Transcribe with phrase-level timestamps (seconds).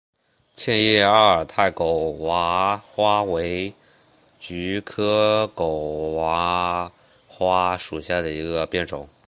[0.55, 3.71] 千叶阿尔泰狗娃花为
[4.39, 6.91] 菊科狗哇
[7.27, 9.07] 花属下的一个变种。